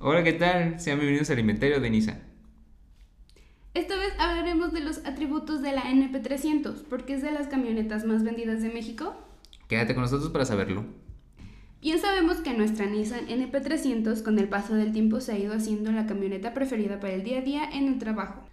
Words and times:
Hola, 0.00 0.22
¿qué 0.22 0.32
tal? 0.32 0.78
Sean 0.78 0.98
bienvenidos 0.98 1.28
al 1.30 1.40
inventario 1.40 1.80
de 1.80 1.90
Nissan. 1.90 2.22
Esta 3.74 3.96
vez 3.96 4.12
hablaremos 4.20 4.72
de 4.72 4.78
los 4.78 4.98
atributos 4.98 5.60
de 5.60 5.72
la 5.72 5.82
NP300, 5.82 6.84
porque 6.88 7.14
es 7.14 7.22
de 7.22 7.32
las 7.32 7.48
camionetas 7.48 8.04
más 8.04 8.22
vendidas 8.22 8.62
de 8.62 8.68
México. 8.68 9.16
Quédate 9.66 9.94
con 9.94 10.04
nosotros 10.04 10.30
para 10.30 10.44
saberlo. 10.44 10.84
Bien 11.82 11.98
sabemos 11.98 12.36
que 12.36 12.54
nuestra 12.54 12.86
Nissan 12.86 13.26
NP300 13.26 14.22
con 14.22 14.38
el 14.38 14.48
paso 14.48 14.76
del 14.76 14.92
tiempo 14.92 15.20
se 15.20 15.32
ha 15.32 15.38
ido 15.38 15.52
haciendo 15.52 15.90
la 15.90 16.06
camioneta 16.06 16.54
preferida 16.54 17.00
para 17.00 17.14
el 17.14 17.24
día 17.24 17.38
a 17.38 17.42
día 17.42 17.68
en 17.68 17.88
el 17.88 17.98
trabajo. 17.98 18.44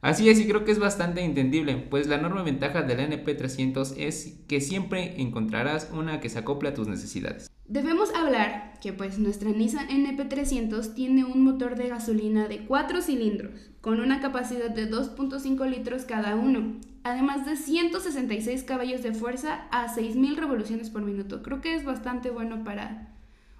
Así 0.00 0.30
es, 0.30 0.40
y 0.40 0.48
creo 0.48 0.64
que 0.64 0.72
es 0.72 0.78
bastante 0.78 1.20
entendible, 1.20 1.76
pues 1.76 2.06
la 2.06 2.16
enorme 2.16 2.42
ventaja 2.42 2.80
de 2.80 2.96
la 2.96 3.06
NP300 3.06 3.96
es 3.98 4.38
que 4.48 4.62
siempre 4.62 5.20
encontrarás 5.20 5.90
una 5.92 6.20
que 6.20 6.30
se 6.30 6.38
acople 6.38 6.70
a 6.70 6.74
tus 6.74 6.88
necesidades. 6.88 7.50
Debemos 7.68 8.14
hablar 8.14 8.74
que 8.80 8.92
pues 8.92 9.18
nuestra 9.18 9.50
Nissan 9.50 9.88
NP300 9.88 10.94
tiene 10.94 11.24
un 11.24 11.42
motor 11.42 11.74
de 11.74 11.88
gasolina 11.88 12.46
de 12.46 12.64
4 12.64 13.02
cilindros, 13.02 13.72
con 13.80 13.98
una 13.98 14.20
capacidad 14.20 14.70
de 14.70 14.88
2.5 14.88 15.68
litros 15.68 16.04
cada 16.04 16.36
uno, 16.36 16.76
además 17.02 17.44
de 17.44 17.56
166 17.56 18.62
caballos 18.62 19.02
de 19.02 19.12
fuerza 19.12 19.66
a 19.72 19.88
6.000 19.88 20.36
revoluciones 20.36 20.90
por 20.90 21.02
minuto. 21.02 21.42
Creo 21.42 21.60
que 21.60 21.74
es 21.74 21.84
bastante 21.84 22.30
bueno 22.30 22.62
para 22.62 23.15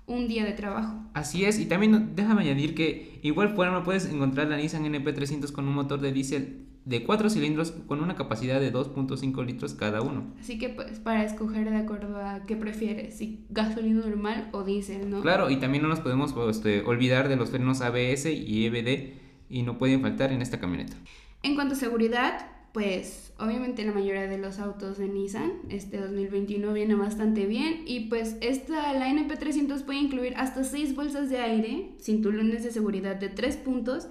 un 0.06 0.28
día 0.28 0.44
de 0.44 0.52
trabajo. 0.52 1.00
Así 1.14 1.44
es, 1.44 1.58
y 1.58 1.66
también 1.66 2.12
déjame 2.14 2.42
añadir 2.42 2.74
que 2.74 3.18
igual 3.22 3.54
no 3.56 3.82
puedes 3.82 4.06
encontrar 4.06 4.48
la 4.48 4.56
Nissan 4.56 4.84
NP300 4.84 5.52
con 5.52 5.66
un 5.66 5.74
motor 5.74 6.00
de 6.00 6.12
diésel 6.12 6.66
de 6.84 7.02
4 7.02 7.30
cilindros 7.30 7.72
con 7.72 8.00
una 8.00 8.14
capacidad 8.14 8.60
de 8.60 8.72
2.5 8.72 9.44
litros 9.44 9.74
cada 9.74 10.02
uno. 10.02 10.32
Así 10.38 10.56
que 10.56 10.68
pues 10.68 11.00
para 11.00 11.24
escoger 11.24 11.68
de 11.68 11.76
acuerdo 11.76 12.16
a 12.24 12.46
qué 12.46 12.54
prefieres, 12.54 13.18
si 13.18 13.44
gasolina 13.50 14.06
normal 14.06 14.48
o 14.52 14.62
diésel, 14.62 15.10
¿no? 15.10 15.20
Claro, 15.20 15.50
y 15.50 15.56
también 15.56 15.82
no 15.82 15.88
nos 15.88 15.98
podemos 15.98 16.32
este, 16.48 16.82
olvidar 16.82 17.28
de 17.28 17.34
los 17.34 17.50
frenos 17.50 17.80
ABS 17.80 18.26
y 18.26 18.66
EBD 18.66 19.14
y 19.50 19.62
no 19.62 19.78
pueden 19.78 20.00
faltar 20.00 20.32
en 20.32 20.42
esta 20.42 20.60
camioneta. 20.60 20.96
En 21.42 21.56
cuanto 21.56 21.74
a 21.74 21.76
seguridad, 21.76 22.50
pues 22.76 23.32
obviamente 23.38 23.86
la 23.86 23.92
mayoría 23.92 24.26
de 24.26 24.36
los 24.36 24.58
autos 24.58 24.98
de 24.98 25.08
Nissan 25.08 25.50
este 25.70 25.96
2021 25.96 26.74
viene 26.74 26.94
bastante 26.94 27.46
bien 27.46 27.84
y 27.86 28.00
pues 28.10 28.36
esta 28.42 28.92
la 28.92 29.08
NP300 29.08 29.82
puede 29.84 30.00
incluir 30.00 30.34
hasta 30.36 30.62
6 30.62 30.94
bolsas 30.94 31.30
de 31.30 31.38
aire, 31.38 31.92
cinturones 31.98 32.64
de 32.64 32.70
seguridad 32.70 33.16
de 33.16 33.30
3 33.30 33.56
puntos 33.56 34.08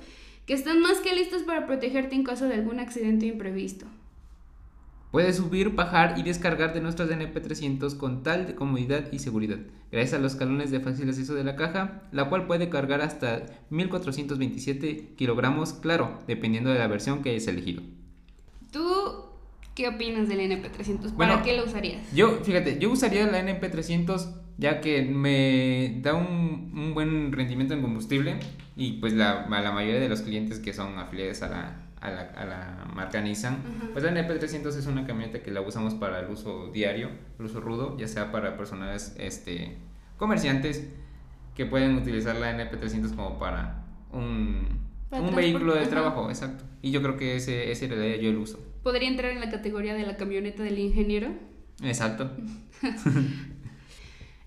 que 0.47 0.55
están 0.55 0.81
más 0.81 0.97
que 0.97 1.13
listos 1.13 1.43
para 1.43 1.67
protegerte 1.67 2.15
en 2.15 2.23
caso 2.23 2.45
de 2.45 2.55
algún 2.55 2.79
accidente 2.79 3.27
imprevisto. 3.27 3.85
Puedes 5.11 5.35
subir, 5.35 5.75
bajar 5.75 6.17
y 6.17 6.23
descargar 6.23 6.73
de 6.73 6.81
nuestras 6.81 7.07
NP300 7.11 7.97
con 7.97 8.23
tal 8.23 8.47
de 8.47 8.55
comodidad 8.55 9.11
y 9.11 9.19
seguridad, 9.19 9.59
gracias 9.91 10.15
a 10.15 10.19
los 10.23 10.31
escalones 10.31 10.71
de 10.71 10.79
fácil 10.79 11.07
acceso 11.07 11.35
de 11.35 11.43
la 11.43 11.55
caja, 11.55 12.01
la 12.11 12.29
cual 12.29 12.47
puede 12.47 12.69
cargar 12.69 13.01
hasta 13.01 13.45
1427 13.69 15.13
kilogramos, 15.15 15.73
claro, 15.73 16.17
dependiendo 16.25 16.71
de 16.71 16.79
la 16.79 16.87
versión 16.87 17.21
que 17.21 17.29
hayas 17.29 17.47
elegido. 17.47 17.83
¿Tú 18.75 19.23
qué 19.73 19.87
opinas 19.87 20.27
del 20.27 20.51
NP300? 20.51 21.15
¿Para 21.15 21.41
qué 21.43 21.55
lo 21.55 21.63
usarías? 21.63 22.01
Yo, 22.13 22.41
fíjate, 22.43 22.77
yo 22.77 22.91
usaría 22.91 23.25
la 23.25 23.41
NP300 23.41 24.35
ya 24.57 24.81
que 24.81 25.01
me 25.01 26.01
da 26.01 26.13
un, 26.13 26.91
buen 26.93 27.31
rendimiento 27.31 27.73
en 27.73 27.81
combustible 27.81 28.37
y 28.75 28.99
pues 28.99 29.13
la, 29.13 29.47
la 29.47 29.71
mayoría 29.71 30.01
de 30.01 30.09
los 30.09 30.23
clientes 30.23 30.59
que 30.59 30.73
son 30.73 30.99
afiliados 30.99 31.41
a 31.41 31.47
la, 31.47 31.83
a 32.01 32.11
la, 32.11 32.21
a 32.23 32.45
la 32.45 32.85
marca 32.93 33.21
Nissan, 33.21 33.63
pues 33.93 34.03
la 34.03 34.11
NP300 34.11 34.67
es 34.77 34.87
una 34.87 35.07
camioneta 35.07 35.41
que 35.41 35.51
la 35.51 35.61
usamos 35.61 35.93
para 35.93 36.19
el 36.19 36.29
uso 36.29 36.69
diario, 36.73 37.11
el 37.39 37.45
uso 37.45 37.61
rudo, 37.61 37.97
ya 37.97 38.09
sea 38.09 38.33
para 38.33 38.57
personas 38.57 39.15
este, 39.17 39.77
comerciantes 40.17 40.85
que 41.55 41.65
pueden 41.65 41.95
utilizar 41.95 42.35
la 42.35 42.51
NP300 42.51 43.15
como 43.15 43.39
para 43.39 43.85
un 44.11 44.84
un 45.21 45.35
vehículo 45.35 45.75
de 45.75 45.85
trabajo, 45.85 46.29
exacto. 46.29 46.63
Y 46.81 46.91
yo 46.91 47.01
creo 47.01 47.17
que 47.17 47.35
ese, 47.35 47.71
ese 47.71 47.87
sería 47.87 48.17
yo 48.17 48.29
el 48.29 48.37
uso. 48.37 48.59
¿Podría 48.83 49.07
entrar 49.09 49.31
en 49.31 49.39
la 49.39 49.49
categoría 49.49 49.93
de 49.93 50.05
la 50.05 50.17
camioneta 50.17 50.63
del 50.63 50.79
ingeniero? 50.79 51.29
Exacto. 51.83 52.31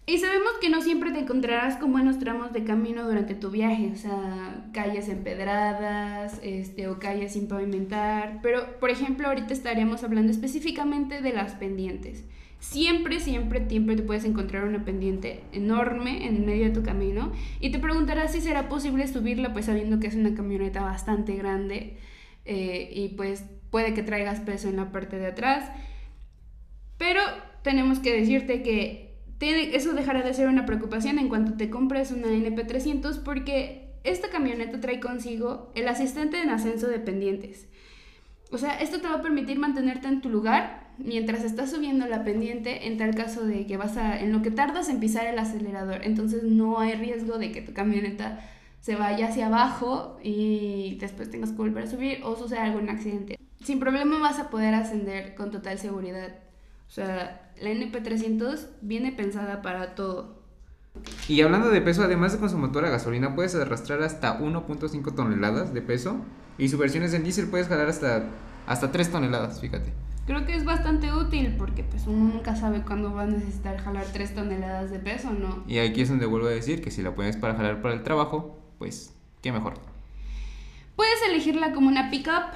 y 0.09 0.17
sabemos 0.17 0.53
que 0.59 0.71
no 0.71 0.81
siempre 0.81 1.13
te 1.13 1.19
encontrarás 1.19 1.77
con 1.77 1.93
buenos 1.93 2.19
tramos 2.19 2.55
de 2.55 2.65
camino 2.65 3.07
durante 3.07 3.35
tu 3.35 3.51
viaje, 3.51 3.91
o 3.93 3.97
sea, 3.97 4.65
calles 4.73 5.07
empedradas, 5.11 6.41
este, 6.43 6.89
o 6.89 6.99
calles 6.99 7.35
sin 7.35 7.47
pavimentar, 7.47 8.41
pero 8.43 8.81
por 8.81 8.89
ejemplo 8.89 9.29
ahorita 9.29 9.53
estaríamos 9.53 10.03
hablando 10.05 10.33
específicamente 10.33 11.21
de 11.21 11.35
las 11.35 11.53
pendientes. 11.57 12.25
Siempre, 12.59 13.21
siempre, 13.21 13.69
siempre 13.69 13.97
te 13.97 14.03
puedes 14.03 14.25
encontrar 14.25 14.65
una 14.65 14.83
pendiente 14.83 15.43
enorme 15.53 16.27
en 16.27 16.47
medio 16.47 16.65
de 16.65 16.71
tu 16.71 16.83
camino 16.83 17.31
y 17.61 17.71
te 17.71 17.79
preguntarás 17.79 18.33
si 18.33 18.41
será 18.41 18.71
posible 18.71 19.07
subirla, 19.09 19.53
pues 19.53 19.67
sabiendo 19.67 20.01
que 20.01 20.07
es 20.07 20.15
una 20.15 20.35
camioneta 20.35 20.81
bastante 20.81 21.37
grande 21.37 21.99
eh, 22.47 22.91
y 22.95 23.09
pues 23.09 23.45
puede 23.71 23.93
que 23.93 24.03
traigas 24.03 24.41
peso 24.41 24.71
en 24.71 24.77
la 24.77 24.91
parte 24.91 25.19
de 25.19 25.27
atrás. 25.27 25.71
Pero 26.97 27.21
tenemos 27.63 27.99
que 27.99 28.19
decirte 28.19 28.63
que 28.63 29.08
eso 29.41 29.93
dejará 29.93 30.23
de 30.23 30.35
ser 30.35 30.49
una 30.49 30.67
preocupación 30.67 31.19
en 31.19 31.29
cuanto 31.29 31.55
te 31.55 31.71
compres 31.71 32.11
una 32.11 32.29
NP300 32.29 33.23
porque 33.23 33.89
esta 34.05 34.31
camioneta 34.31 34.81
trae 34.81 35.01
consigo 35.01 35.71
el 35.75 35.89
asistente 35.89 36.41
en 36.43 36.51
ascenso 36.51 36.89
de 36.89 36.99
pendientes. 36.99 37.69
O 38.51 38.59
sea, 38.59 38.81
esto 38.81 39.01
te 39.01 39.09
va 39.09 39.17
a 39.17 39.23
permitir 39.23 39.59
mantenerte 39.59 40.09
en 40.09 40.21
tu 40.21 40.31
lugar 40.31 40.89
mientras 40.99 41.45
estás 41.45 41.71
subiendo 41.71 42.07
la 42.07 42.25
pendiente 42.25 42.87
en 42.87 42.97
tal 42.97 43.15
caso 43.15 43.45
de 43.45 43.67
que 43.67 43.77
vas 43.77 43.97
a, 43.97 44.19
en 44.19 44.33
lo 44.33 44.43
que 44.43 44.51
tardas 44.51 44.89
en 44.89 45.01
pisar 45.01 45.27
el 45.27 45.39
acelerador, 45.39 46.01
entonces 46.03 46.43
no 46.43 46.81
hay 46.81 46.95
riesgo 46.95 47.39
de 47.39 47.53
que 47.53 47.61
tu 47.61 47.73
camioneta 47.73 48.41
se 48.81 48.97
vaya 48.97 49.29
hacia 49.29 49.47
abajo 49.47 50.19
y 50.23 50.97
después 51.01 51.31
tengas 51.31 51.51
que 51.51 51.59
volver 51.59 51.85
a 51.85 51.91
subir 51.91 52.21
o 52.25 52.37
suceda 52.37 52.65
algún 52.65 52.89
accidente. 52.89 53.39
Sin 53.63 53.81
problema 53.81 54.19
vas 54.19 54.39
a 54.39 54.51
poder 54.51 54.75
ascender 54.75 55.35
con 55.35 55.51
total 55.51 55.79
seguridad. 55.79 56.48
O 56.89 56.91
sea, 56.91 57.53
la 57.61 57.71
NP300 57.71 58.67
viene 58.81 59.13
pensada 59.13 59.63
para 59.63 59.95
todo. 59.95 60.39
Y 61.29 61.41
hablando 61.43 61.69
de 61.69 61.81
peso, 61.81 62.03
además 62.03 62.33
de 62.33 62.39
con 62.39 62.51
su 62.51 62.59
motor 62.59 62.85
a 62.85 62.91
gasolina, 62.91 63.35
puedes 63.35 63.55
arrastrar 63.55 64.03
hasta 64.03 64.41
1.5 64.41 65.15
toneladas 65.15 65.73
de 65.73 65.83
peso. 65.83 66.17
Y 66.57 66.69
su 66.69 66.79
versión 66.79 67.05
es 67.05 67.15
en 67.15 67.23
diésel, 67.23 67.49
puedes 67.49 67.69
jalar 67.69 67.89
hasta, 67.89 68.25
hasta 68.67 68.91
3 68.91 69.13
toneladas, 69.13 69.61
fíjate 69.61 69.93
creo 70.29 70.45
que 70.45 70.55
es 70.55 70.67
bastante 70.67 71.11
útil 71.11 71.55
porque 71.57 71.83
pues 71.83 72.07
uno 72.07 72.35
nunca 72.35 72.55
sabe 72.55 72.83
cuándo 72.83 73.15
va 73.15 73.23
a 73.23 73.27
necesitar 73.27 73.79
jalar 73.79 74.05
3 74.13 74.35
toneladas 74.35 74.91
de 74.91 74.99
peso, 74.99 75.31
¿no? 75.31 75.65
Y 75.67 75.79
aquí 75.79 76.03
es 76.03 76.11
donde 76.11 76.27
vuelvo 76.27 76.49
a 76.49 76.51
decir 76.51 76.83
que 76.83 76.91
si 76.91 77.01
la 77.01 77.15
pones 77.15 77.39
para 77.39 77.55
jalar 77.55 77.81
para 77.81 77.95
el 77.95 78.03
trabajo, 78.03 78.61
pues 78.79 79.15
qué 79.41 79.53
mejor. 79.53 79.73
Puedes 80.97 81.19
elegirla 81.31 81.73
como 81.73 81.89
una 81.89 82.11
pickup 82.11 82.53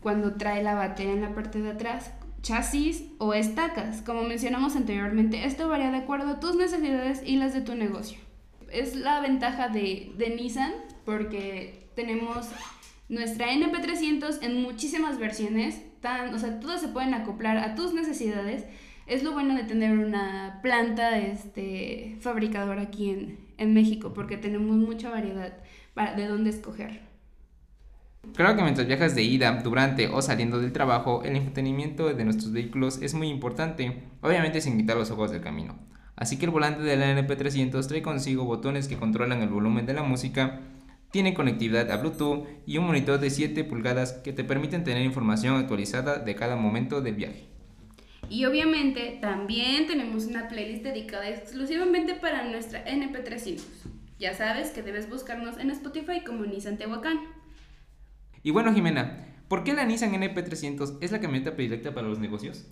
cuando 0.00 0.36
trae 0.36 0.62
la 0.62 0.74
batería 0.74 1.12
en 1.12 1.20
la 1.20 1.34
parte 1.34 1.60
de 1.60 1.72
atrás, 1.72 2.12
chasis 2.42 3.04
o 3.18 3.34
estacas. 3.34 4.02
Como 4.02 4.22
mencionamos 4.22 4.76
anteriormente, 4.76 5.44
esto 5.46 5.68
varía 5.68 5.90
de 5.90 5.98
acuerdo 5.98 6.28
a 6.30 6.40
tus 6.40 6.56
necesidades 6.56 7.22
y 7.24 7.36
las 7.36 7.54
de 7.54 7.62
tu 7.62 7.74
negocio. 7.74 8.18
Es 8.70 8.96
la 8.96 9.20
ventaja 9.20 9.68
de, 9.68 10.12
de 10.16 10.30
Nissan 10.30 10.72
porque 11.04 11.88
tenemos 11.94 12.48
nuestra 13.08 13.52
NP300 13.52 14.38
en 14.42 14.62
muchísimas 14.62 15.18
versiones 15.18 15.82
o 16.34 16.38
sea, 16.38 16.58
todas 16.58 16.80
se 16.80 16.88
pueden 16.88 17.14
acoplar 17.14 17.58
a 17.58 17.74
tus 17.74 17.94
necesidades. 17.94 18.64
Es 19.06 19.22
lo 19.22 19.32
bueno 19.32 19.54
de 19.54 19.64
tener 19.64 19.98
una 19.98 20.60
planta 20.62 21.18
este, 21.18 22.16
fabricadora 22.20 22.82
aquí 22.82 23.10
en, 23.10 23.38
en 23.58 23.74
México, 23.74 24.12
porque 24.12 24.36
tenemos 24.36 24.76
mucha 24.76 25.10
variedad 25.10 25.52
para, 25.94 26.14
de 26.14 26.26
dónde 26.26 26.50
escoger. 26.50 27.11
Creo 28.34 28.56
que 28.56 28.62
mientras 28.62 28.86
viajas 28.86 29.14
de 29.14 29.22
ida, 29.22 29.52
durante 29.62 30.08
o 30.08 30.22
saliendo 30.22 30.60
del 30.60 30.72
trabajo, 30.72 31.22
el 31.24 31.36
entretenimiento 31.36 32.12
de 32.12 32.24
nuestros 32.24 32.52
vehículos 32.52 33.02
es 33.02 33.14
muy 33.14 33.28
importante, 33.28 34.04
obviamente 34.20 34.60
sin 34.60 34.78
quitar 34.78 34.96
los 34.96 35.10
ojos 35.10 35.30
del 35.30 35.42
camino. 35.42 35.78
Así 36.16 36.38
que 36.38 36.46
el 36.46 36.50
volante 36.50 36.82
de 36.82 36.96
la 36.96 37.14
NP300 37.14 37.86
trae 37.86 38.02
consigo 38.02 38.44
botones 38.44 38.88
que 38.88 38.96
controlan 38.96 39.42
el 39.42 39.48
volumen 39.48 39.86
de 39.86 39.94
la 39.94 40.02
música 40.02 40.60
tiene 41.12 41.34
conectividad 41.34 41.90
a 41.90 41.98
Bluetooth 41.98 42.46
y 42.66 42.78
un 42.78 42.86
monitor 42.86 43.20
de 43.20 43.28
7 43.28 43.64
pulgadas 43.64 44.14
que 44.14 44.32
te 44.32 44.44
permiten 44.44 44.82
tener 44.82 45.04
información 45.04 45.56
actualizada 45.56 46.18
de 46.18 46.34
cada 46.34 46.56
momento 46.56 47.02
del 47.02 47.14
viaje. 47.14 47.44
Y 48.30 48.46
obviamente 48.46 49.18
también 49.20 49.86
tenemos 49.86 50.24
una 50.24 50.48
playlist 50.48 50.82
dedicada 50.82 51.28
exclusivamente 51.28 52.14
para 52.14 52.48
nuestra 52.48 52.82
NP300. 52.86 53.60
Ya 54.18 54.32
sabes 54.32 54.70
que 54.70 54.82
debes 54.82 55.10
buscarnos 55.10 55.58
en 55.58 55.70
Spotify 55.70 56.24
como 56.24 56.46
Nissan 56.46 56.78
Tehuacán. 56.78 57.18
Y 58.42 58.50
bueno, 58.50 58.72
Jimena, 58.72 59.26
¿por 59.48 59.64
qué 59.64 59.72
la 59.72 59.84
Nissan 59.84 60.12
NP300 60.12 60.98
es 61.00 61.12
la 61.12 61.20
camioneta 61.20 61.54
predilecta 61.54 61.94
para 61.94 62.08
los 62.08 62.18
negocios? 62.18 62.66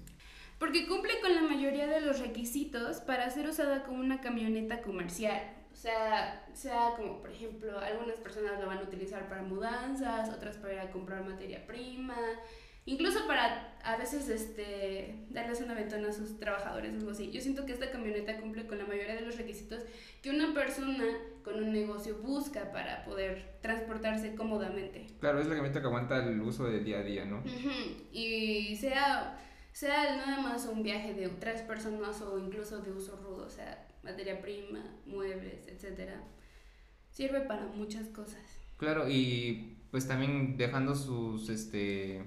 Porque 0.59 0.87
cumple 0.87 1.21
con 1.21 1.35
la 1.35 1.43
mayoría 1.43 1.87
de 1.87 2.01
los 2.01 2.21
requisitos 2.21 2.99
para 2.99 3.31
ser 3.31 3.49
usada 3.49 3.85
como 3.85 4.01
una 4.01 4.21
camioneta 4.21 4.83
comercial 4.83 5.41
o 5.73 5.77
sea, 5.77 6.47
sea 6.53 6.95
como, 6.97 7.21
por 7.21 7.31
ejemplo, 7.31 7.79
algunas 7.79 8.17
personas 8.17 8.61
lo 8.61 8.67
van 8.67 8.79
a 8.79 8.83
utilizar 8.83 9.29
para 9.29 9.43
mudanzas, 9.43 10.29
otras 10.29 10.57
para 10.57 10.75
ir 10.75 10.81
a 10.81 10.91
comprar 10.91 11.25
materia 11.25 11.67
prima, 11.67 12.19
incluso 12.85 13.27
para 13.27 13.79
a 13.83 13.97
veces 13.97 14.29
este, 14.29 15.25
darles 15.31 15.61
una 15.61 15.75
ventana 15.75 16.09
a 16.09 16.13
sus 16.13 16.39
trabajadores 16.39 16.93
o 16.93 16.97
algo 16.99 17.11
así. 17.13 17.31
Yo 17.31 17.41
siento 17.41 17.65
que 17.65 17.73
esta 17.73 17.91
camioneta 17.91 18.39
cumple 18.41 18.67
con 18.67 18.79
la 18.79 18.85
requisitos 19.51 19.83
que 20.23 20.31
una 20.31 20.55
persona 20.55 21.05
con 21.43 21.55
un 21.55 21.73
negocio 21.73 22.17
busca 22.19 22.73
para 22.73 23.05
poder 23.05 23.59
transportarse 23.63 24.35
cómodamente. 24.35 25.07
Claro, 25.21 25.41
es 25.41 25.47
la 25.47 25.55
camioneta 25.55 25.81
que 25.81 25.87
aguanta 25.87 26.25
el 26.25 26.41
uso 26.41 26.65
del 26.65 26.85
día 26.85 26.99
a 26.99 27.03
día, 27.03 27.25
¿no? 27.25 27.43
Y 28.13 28.77
sea, 28.77 29.39
sea 29.73 30.17
nada 30.17 30.41
más 30.41 30.67
un 30.67 30.83
viaje 30.83 31.15
de 31.15 31.29
tres 31.29 31.63
personas 31.63 32.21
o 32.23 32.39
incluso 32.39 32.81
de 32.81 32.93
uso 32.93 33.17
rudo, 33.17 33.47
o 33.47 33.51
sea, 33.51 33.89
materia 34.03 34.41
prima, 34.41 34.85
muebles, 35.07 35.67
etcétera, 35.67 36.23
sirve 37.11 37.41
para 37.41 37.67
muchas 37.67 38.09
cosas. 38.09 38.43
Claro, 38.77 39.09
y 39.09 39.79
pues 39.91 40.07
también 40.07 40.57
dejando 40.57 40.95
sus, 40.95 41.49
este 41.49 42.25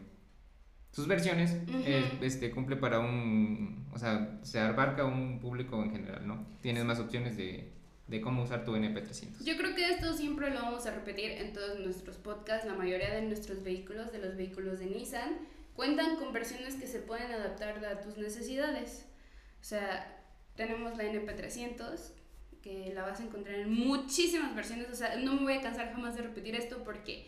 sus 0.93 1.07
versiones, 1.07 1.55
eh, 1.85 2.05
este, 2.21 2.51
cumple 2.51 2.75
para 2.75 2.99
un, 2.99 3.87
o 3.91 3.97
sea, 3.97 4.39
se 4.43 4.59
abarca 4.59 5.03
un 5.05 5.39
público 5.39 5.83
en 5.83 5.91
general, 5.91 6.27
¿no? 6.27 6.45
Tienes 6.61 6.85
más 6.85 6.99
opciones 6.99 7.35
de, 7.35 7.73
de 8.07 8.21
cómo 8.21 8.43
usar 8.43 8.63
tu 8.63 8.75
NP300. 8.75 9.43
Yo 9.43 9.57
creo 9.57 9.73
que 9.73 9.89
esto 9.89 10.13
siempre 10.13 10.51
lo 10.51 10.61
vamos 10.61 10.85
a 10.85 10.91
repetir 10.91 11.31
en 11.31 11.51
todos 11.51 11.79
nuestros 11.79 12.17
podcasts, 12.17 12.67
la 12.67 12.75
mayoría 12.75 13.11
de 13.11 13.23
nuestros 13.23 13.63
vehículos, 13.63 14.11
de 14.11 14.19
los 14.19 14.37
vehículos 14.37 14.77
de 14.77 14.85
Nissan, 14.85 15.39
cuentan 15.75 16.15
con 16.17 16.31
versiones 16.31 16.75
que 16.75 16.85
se 16.85 16.99
pueden 16.99 17.31
adaptar 17.31 17.83
a 17.83 17.99
tus 18.01 18.17
necesidades. 18.17 19.07
O 19.61 19.63
sea, 19.63 20.23
tenemos 20.55 20.95
la 20.95 21.05
NP300, 21.05 22.11
que 22.61 22.93
la 22.93 23.01
vas 23.01 23.19
a 23.19 23.23
encontrar 23.23 23.55
en 23.55 23.73
muchísimas 23.73 24.55
versiones, 24.55 24.89
o 24.91 24.95
sea, 24.95 25.15
no 25.15 25.33
me 25.33 25.41
voy 25.41 25.53
a 25.53 25.61
cansar 25.61 25.91
jamás 25.91 26.15
de 26.15 26.21
repetir 26.21 26.55
esto 26.55 26.83
porque 26.83 27.27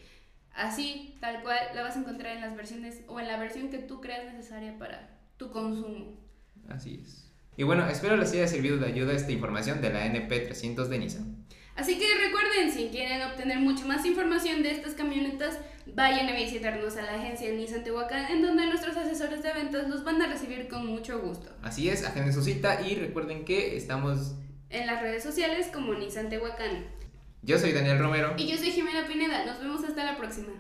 Así, 0.55 1.17
tal 1.19 1.43
cual, 1.43 1.59
la 1.75 1.83
vas 1.83 1.97
a 1.97 1.99
encontrar 1.99 2.35
en 2.35 2.41
las 2.41 2.55
versiones 2.55 3.01
o 3.07 3.19
en 3.19 3.27
la 3.27 3.37
versión 3.37 3.69
que 3.69 3.77
tú 3.77 3.99
creas 3.99 4.25
necesaria 4.33 4.77
para 4.77 5.19
tu 5.37 5.51
consumo. 5.51 6.17
Así 6.69 7.01
es. 7.03 7.29
Y 7.57 7.63
bueno, 7.63 7.87
espero 7.87 8.17
les 8.17 8.31
haya 8.31 8.47
servido 8.47 8.77
de 8.77 8.87
ayuda 8.87 9.13
esta 9.13 9.31
información 9.31 9.81
de 9.81 9.91
la 9.91 10.05
NP300 10.05 10.87
de 10.87 10.99
Nissan. 10.99 11.45
Así 11.75 11.97
que 11.99 12.05
recuerden, 12.25 12.71
si 12.71 12.87
quieren 12.87 13.21
obtener 13.23 13.59
mucho 13.59 13.85
más 13.85 14.05
información 14.05 14.63
de 14.63 14.71
estas 14.71 14.93
camionetas, 14.93 15.59
vayan 15.93 16.29
a 16.29 16.33
visitarnos 16.33 16.95
a 16.95 17.01
la 17.01 17.15
agencia 17.15 17.51
Nissan 17.51 17.83
Tehuacán, 17.83 18.31
en 18.31 18.41
donde 18.41 18.65
nuestros 18.65 18.95
asesores 18.95 19.43
de 19.43 19.51
ventas 19.51 19.89
los 19.89 20.05
van 20.05 20.21
a 20.21 20.27
recibir 20.27 20.69
con 20.69 20.85
mucho 20.87 21.19
gusto. 21.19 21.51
Así 21.61 21.89
es, 21.89 22.05
agenden 22.05 22.33
su 22.33 22.41
cita 22.41 22.81
y 22.81 22.95
recuerden 22.95 23.43
que 23.43 23.75
estamos 23.75 24.35
en 24.69 24.87
las 24.87 25.01
redes 25.01 25.23
sociales 25.23 25.69
como 25.73 25.93
Nissan 25.93 26.29
Tehuacán. 26.29 26.94
Yo 27.45 27.59
soy 27.59 27.73
Daniel 27.73 27.99
Romero. 27.99 28.33
Y 28.37 28.47
yo 28.47 28.57
soy 28.57 28.71
Jimena 28.71 29.05
Pineda. 29.05 29.45
Nos 29.45 29.59
vemos 29.59 29.83
hasta 29.83 30.03
la 30.03 30.17
próxima. 30.17 30.51